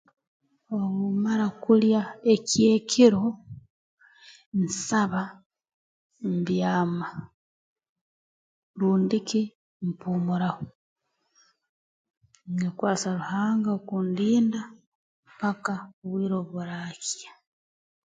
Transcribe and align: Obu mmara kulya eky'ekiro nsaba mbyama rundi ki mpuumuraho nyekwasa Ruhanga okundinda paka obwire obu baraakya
Obu 0.77 1.03
mmara 1.13 1.47
kulya 1.63 2.01
eky'ekiro 2.33 3.23
nsaba 4.61 5.21
mbyama 6.33 7.07
rundi 8.79 9.17
ki 9.27 9.41
mpuumuraho 9.87 10.63
nyekwasa 12.59 13.09
Ruhanga 13.19 13.69
okundinda 13.77 14.61
paka 15.39 15.75
obwire 16.01 16.35
obu 16.39 16.51
baraakya 16.57 17.31